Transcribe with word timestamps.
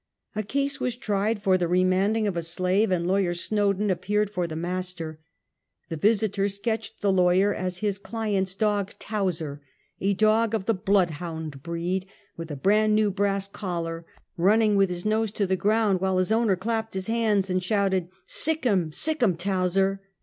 A 0.35 0.41
case 0.41 0.79
was 0.79 0.95
tried 0.95 1.43
for 1.43 1.59
the 1.59 1.67
remanding 1.67 2.25
of 2.25 2.35
a 2.35 2.41
slave, 2.41 2.89
and 2.89 3.05
lawyer 3.05 3.35
Snowden 3.35 3.91
appeared 3.91 4.31
for 4.31 4.47
the 4.47 4.55
master. 4.55 5.19
Tlie 5.91 6.01
Visiter 6.01 6.49
sketched 6.49 7.01
the 7.01 7.11
lawyer 7.11 7.53
as 7.53 7.77
his 7.85 7.99
client's 7.99 8.55
dog, 8.55 8.95
Towser; 8.97 9.61
a 9.99 10.15
dog 10.15 10.55
of 10.55 10.65
the 10.65 10.73
blood 10.73 11.11
hound 11.11 11.61
breed, 11.61 12.07
with 12.35 12.49
a 12.49 12.55
brand 12.55 12.95
new 12.95 13.11
brass 13.11 13.47
collar, 13.47 14.03
running 14.37 14.75
with 14.75 14.89
his 14.89 15.05
nose 15.05 15.29
to 15.33 15.45
the 15.45 15.55
ground, 15.55 16.01
while 16.01 16.17
his 16.17 16.31
owner 16.31 16.55
clapped 16.55 16.95
his 16.95 17.05
hands 17.05 17.51
and 17.51 17.63
shouted: 17.63 18.07
"Seek 18.25 18.63
bim, 18.63 18.91
seek 18.91 19.21
him 19.21 19.35
Towser 19.37 20.01